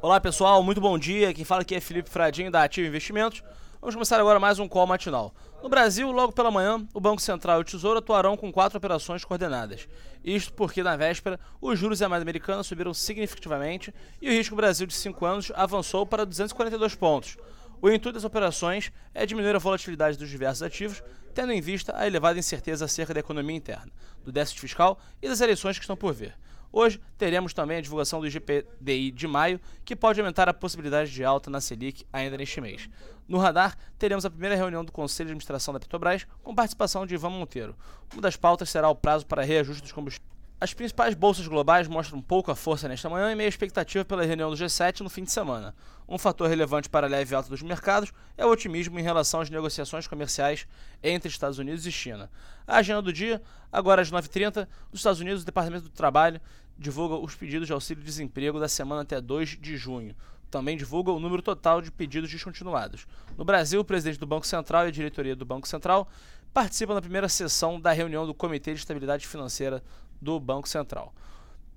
Olá 0.00 0.20
pessoal, 0.20 0.62
muito 0.62 0.80
bom 0.80 0.96
dia. 0.96 1.34
Quem 1.34 1.44
fala 1.44 1.62
aqui 1.62 1.74
é 1.74 1.80
Felipe 1.80 2.08
Fradinho 2.08 2.52
da 2.52 2.62
Ativo 2.62 2.86
Investimentos. 2.86 3.42
Vamos 3.80 3.96
começar 3.96 4.20
agora 4.20 4.38
mais 4.38 4.60
um 4.60 4.68
call 4.68 4.86
matinal. 4.86 5.34
No 5.60 5.68
Brasil, 5.68 6.12
logo 6.12 6.32
pela 6.32 6.52
manhã, 6.52 6.86
o 6.94 7.00
Banco 7.00 7.20
Central 7.20 7.58
e 7.58 7.62
o 7.62 7.64
Tesouro 7.64 7.98
atuarão 7.98 8.36
com 8.36 8.52
quatro 8.52 8.78
operações 8.78 9.24
coordenadas. 9.24 9.88
Isto 10.22 10.52
porque, 10.52 10.84
na 10.84 10.96
véspera, 10.96 11.40
os 11.60 11.76
juros 11.76 12.00
e 12.00 12.04
a 12.04 12.08
moeda 12.08 12.22
americana 12.22 12.62
subiram 12.62 12.94
significativamente 12.94 13.92
e 14.22 14.28
o 14.28 14.32
risco 14.32 14.54
Brasil 14.54 14.86
de 14.86 14.94
5 14.94 15.26
anos 15.26 15.52
avançou 15.56 16.06
para 16.06 16.24
242 16.24 16.94
pontos. 16.94 17.36
O 17.82 17.90
intuito 17.90 18.12
das 18.12 18.24
operações 18.24 18.92
é 19.12 19.26
diminuir 19.26 19.56
a 19.56 19.58
volatilidade 19.58 20.16
dos 20.16 20.30
diversos 20.30 20.62
ativos, 20.62 21.02
tendo 21.34 21.50
em 21.50 21.60
vista 21.60 21.92
a 21.96 22.06
elevada 22.06 22.38
incerteza 22.38 22.84
acerca 22.84 23.12
da 23.12 23.18
economia 23.18 23.56
interna, 23.56 23.90
do 24.24 24.30
déficit 24.30 24.60
fiscal 24.60 24.96
e 25.20 25.28
das 25.28 25.40
eleições 25.40 25.76
que 25.76 25.82
estão 25.82 25.96
por 25.96 26.14
vir. 26.14 26.36
Hoje 26.72 27.00
teremos 27.16 27.54
também 27.54 27.78
a 27.78 27.80
divulgação 27.80 28.20
do 28.20 28.26
IGPDI 28.26 29.10
de 29.10 29.26
maio, 29.26 29.60
que 29.84 29.96
pode 29.96 30.20
aumentar 30.20 30.48
a 30.48 30.54
possibilidade 30.54 31.10
de 31.10 31.24
alta 31.24 31.50
na 31.50 31.60
Selic 31.60 32.04
ainda 32.12 32.36
neste 32.36 32.60
mês. 32.60 32.88
No 33.26 33.38
radar, 33.38 33.76
teremos 33.98 34.24
a 34.24 34.30
primeira 34.30 34.56
reunião 34.56 34.84
do 34.84 34.92
Conselho 34.92 35.28
de 35.28 35.32
Administração 35.32 35.74
da 35.74 35.80
Petrobras, 35.80 36.26
com 36.42 36.54
participação 36.54 37.06
de 37.06 37.14
Ivan 37.14 37.30
Monteiro. 37.30 37.76
Uma 38.12 38.22
das 38.22 38.36
pautas 38.36 38.70
será 38.70 38.88
o 38.88 38.94
prazo 38.94 39.26
para 39.26 39.42
reajuste 39.42 39.82
dos 39.82 39.92
combustíveis. 39.92 40.37
As 40.60 40.74
principais 40.74 41.14
bolsas 41.14 41.46
globais 41.46 41.86
mostram 41.86 42.20
pouca 42.20 42.52
força 42.52 42.88
nesta 42.88 43.08
manhã 43.08 43.30
e 43.30 43.34
meia 43.36 43.46
expectativa 43.46 44.04
pela 44.04 44.24
reunião 44.24 44.50
do 44.50 44.56
G7 44.56 45.02
no 45.02 45.08
fim 45.08 45.22
de 45.22 45.30
semana. 45.30 45.72
Um 46.08 46.18
fator 46.18 46.48
relevante 46.48 46.88
para 46.88 47.06
a 47.06 47.10
leve 47.10 47.32
alta 47.32 47.48
dos 47.48 47.62
mercados 47.62 48.12
é 48.36 48.44
o 48.44 48.50
otimismo 48.50 48.98
em 48.98 49.02
relação 49.02 49.40
às 49.40 49.48
negociações 49.50 50.08
comerciais 50.08 50.66
entre 51.00 51.28
Estados 51.28 51.60
Unidos 51.60 51.86
e 51.86 51.92
China. 51.92 52.28
A 52.66 52.78
agenda 52.78 53.00
do 53.00 53.12
dia, 53.12 53.40
agora 53.70 54.02
às 54.02 54.10
9h30, 54.10 54.66
nos 54.90 54.98
Estados 54.98 55.20
Unidos, 55.20 55.44
o 55.44 55.46
Departamento 55.46 55.84
do 55.84 55.90
Trabalho 55.90 56.40
divulga 56.76 57.14
os 57.14 57.36
pedidos 57.36 57.68
de 57.68 57.72
auxílio-desemprego 57.72 58.58
da 58.58 58.68
semana 58.68 59.02
até 59.02 59.20
2 59.20 59.58
de 59.60 59.76
junho. 59.76 60.12
Também 60.50 60.76
divulga 60.76 61.12
o 61.12 61.20
número 61.20 61.40
total 61.40 61.80
de 61.80 61.92
pedidos 61.92 62.32
descontinuados. 62.32 63.06
No 63.36 63.44
Brasil, 63.44 63.80
o 63.80 63.84
presidente 63.84 64.18
do 64.18 64.26
Banco 64.26 64.46
Central 64.46 64.86
e 64.86 64.88
a 64.88 64.90
diretoria 64.90 65.36
do 65.36 65.44
Banco 65.44 65.68
Central 65.68 66.08
participam 66.52 66.94
da 66.94 67.00
primeira 67.00 67.28
sessão 67.28 67.80
da 67.80 67.92
reunião 67.92 68.26
do 68.26 68.34
Comitê 68.34 68.72
de 68.72 68.80
Estabilidade 68.80 69.26
Financeira 69.26 69.82
do 70.20 70.38
Banco 70.40 70.68
Central. 70.68 71.14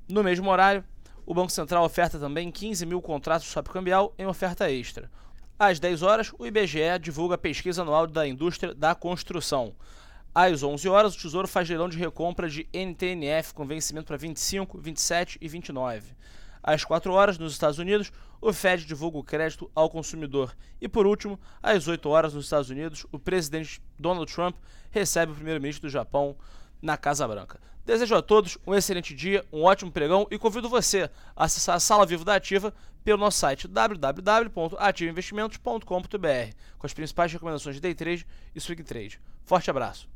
No 0.07 0.23
mesmo 0.23 0.49
horário, 0.49 0.83
o 1.25 1.33
Banco 1.33 1.51
Central 1.51 1.85
oferta 1.85 2.19
também 2.19 2.51
15 2.51 2.85
mil 2.85 3.01
contratos 3.01 3.47
de 3.47 3.53
swap 3.53 3.67
cambial 3.67 4.13
em 4.17 4.25
oferta 4.25 4.69
extra. 4.69 5.09
Às 5.57 5.79
10 5.79 6.01
horas, 6.01 6.31
o 6.39 6.45
IBGE 6.45 6.99
divulga 6.99 7.35
a 7.35 7.37
pesquisa 7.37 7.83
anual 7.83 8.07
da 8.07 8.27
indústria 8.27 8.73
da 8.73 8.95
construção. 8.95 9.75
Às 10.33 10.63
11 10.63 10.89
horas, 10.89 11.13
o 11.13 11.19
Tesouro 11.19 11.47
faz 11.47 11.69
leilão 11.69 11.87
de 11.87 11.97
recompra 11.97 12.49
de 12.49 12.67
NTNF 12.73 13.53
com 13.53 13.67
vencimento 13.67 14.07
para 14.07 14.17
25, 14.17 14.79
27 14.79 15.37
e 15.39 15.47
29. 15.47 16.15
Às 16.63 16.83
4 16.83 17.11
horas, 17.11 17.37
nos 17.37 17.53
Estados 17.53 17.79
Unidos, 17.79 18.11
o 18.39 18.53
Fed 18.53 18.85
divulga 18.85 19.17
o 19.17 19.23
crédito 19.23 19.69
ao 19.73 19.89
consumidor. 19.89 20.55
E 20.79 20.87
por 20.87 21.05
último, 21.05 21.39
às 21.61 21.87
8 21.87 22.09
horas, 22.09 22.33
nos 22.33 22.45
Estados 22.45 22.69
Unidos, 22.69 23.05
o 23.11 23.19
presidente 23.19 23.81
Donald 23.99 24.31
Trump 24.31 24.55
recebe 24.89 25.31
o 25.31 25.35
primeiro-ministro 25.35 25.87
do 25.87 25.91
Japão 25.91 26.35
na 26.81 26.97
Casa 26.97 27.27
Branca. 27.27 27.59
Desejo 27.85 28.15
a 28.15 28.21
todos 28.21 28.57
um 28.65 28.73
excelente 28.75 29.15
dia, 29.15 29.45
um 29.51 29.63
ótimo 29.63 29.91
pregão 29.91 30.27
e 30.29 30.37
convido 30.37 30.69
você 30.69 31.09
a 31.35 31.45
acessar 31.45 31.75
a 31.75 31.79
Sala 31.79 32.05
Vivo 32.05 32.23
da 32.23 32.35
Ativa 32.35 32.71
pelo 33.03 33.17
nosso 33.17 33.39
site 33.39 33.67
www.ativainvestimentos.com.br 33.67 36.55
com 36.77 36.85
as 36.85 36.93
principais 36.93 37.33
recomendações 37.33 37.75
de 37.75 37.81
day 37.81 37.95
trade 37.95 38.27
e 38.55 38.61
swing 38.61 38.83
trade. 38.83 39.19
Forte 39.43 39.71
abraço! 39.71 40.07